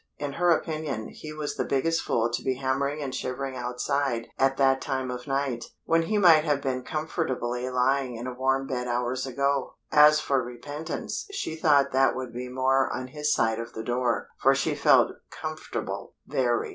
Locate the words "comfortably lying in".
6.81-8.25